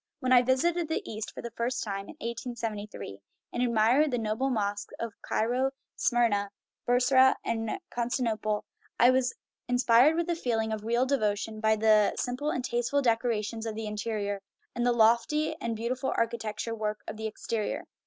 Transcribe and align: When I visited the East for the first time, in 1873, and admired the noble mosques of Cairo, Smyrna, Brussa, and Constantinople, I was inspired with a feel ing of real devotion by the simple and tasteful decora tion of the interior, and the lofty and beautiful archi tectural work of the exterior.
When 0.19 0.33
I 0.33 0.41
visited 0.41 0.87
the 0.87 1.07
East 1.07 1.31
for 1.31 1.43
the 1.43 1.51
first 1.51 1.83
time, 1.83 2.05
in 2.05 2.15
1873, 2.27 3.21
and 3.53 3.61
admired 3.61 4.09
the 4.09 4.17
noble 4.17 4.49
mosques 4.49 4.95
of 4.99 5.13
Cairo, 5.21 5.69
Smyrna, 5.95 6.49
Brussa, 6.87 7.35
and 7.45 7.77
Constantinople, 7.91 8.65
I 8.99 9.11
was 9.11 9.35
inspired 9.67 10.15
with 10.15 10.27
a 10.31 10.35
feel 10.35 10.57
ing 10.57 10.71
of 10.73 10.85
real 10.85 11.05
devotion 11.05 11.59
by 11.59 11.75
the 11.75 12.15
simple 12.15 12.49
and 12.49 12.65
tasteful 12.65 13.03
decora 13.03 13.45
tion 13.45 13.59
of 13.67 13.75
the 13.75 13.85
interior, 13.85 14.41
and 14.73 14.83
the 14.87 14.91
lofty 14.91 15.55
and 15.61 15.75
beautiful 15.75 16.11
archi 16.17 16.39
tectural 16.39 16.79
work 16.79 17.03
of 17.07 17.17
the 17.17 17.27
exterior. 17.27 17.83